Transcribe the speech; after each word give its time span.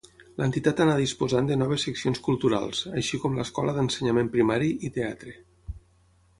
L'entitat 0.43 0.79
anà 0.85 0.95
disposant 1.01 1.49
de 1.51 1.57
noves 1.63 1.85
seccions 1.89 2.23
culturals, 2.29 2.81
així 3.03 3.21
com 3.27 3.37
l'escola 3.41 3.77
d'ensenyament 3.79 4.35
primari, 4.39 4.75
i 4.89 4.95
teatre. 4.99 5.39